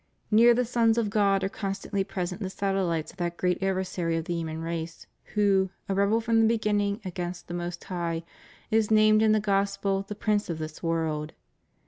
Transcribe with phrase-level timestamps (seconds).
[0.31, 4.25] Near the sons of God are constantly present the satellites of that great adversary of
[4.25, 8.23] the human race, who, a rebel from the beginning against the Most High,
[8.71, 11.33] is named in the Gospel the prince of this world.